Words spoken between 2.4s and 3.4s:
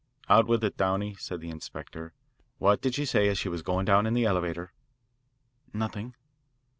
"What did she say as